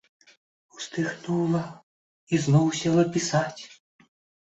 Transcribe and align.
Уздыхнула 0.77 1.63
і 2.35 2.43
зноў 2.49 2.67
села 2.83 3.03
пісаць. 3.19 3.61